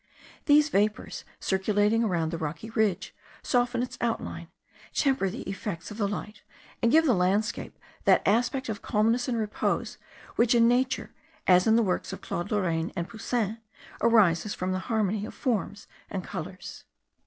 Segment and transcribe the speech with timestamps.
[0.47, 3.13] These vapours, circulating around the rocky ridge,
[3.43, 4.47] soften its outline,
[4.95, 6.41] temper the effects of the light,
[6.81, 9.99] and give the landscape that aspect of calmness and repose
[10.37, 11.13] which in nature,
[11.45, 13.59] as in the works of Claude Lorraine and Poussin,
[14.01, 16.83] arises from the harmony of forms and colours.